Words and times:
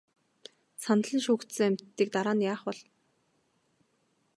Санал 0.83 1.09
нь 1.17 1.23
шүүгдсэн 1.25 1.65
амьтдыг 1.67 2.09
дараа 2.13 2.35
нь 2.37 2.45
яах 2.51 2.61
бол? 2.65 2.79